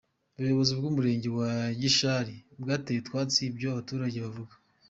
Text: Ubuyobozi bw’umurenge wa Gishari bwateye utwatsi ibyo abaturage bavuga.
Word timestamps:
Ubuyobozi 0.37 0.73
bw’umurenge 0.79 1.29
wa 1.37 1.51
Gishari 1.81 2.35
bwateye 2.61 2.97
utwatsi 2.99 3.39
ibyo 3.49 3.65
abaturage 3.71 4.17
bavuga. 4.25 4.53